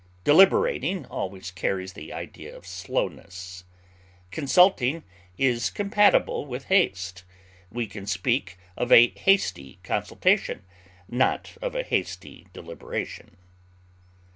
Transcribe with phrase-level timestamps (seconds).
[0.23, 3.65] Deliberating always carries the idea of slowness;
[4.31, 5.03] consulting
[5.37, 7.23] is compatible with haste;
[7.71, 10.63] we can speak of a hasty consultation,
[11.07, 13.37] not of a hasty deliberation.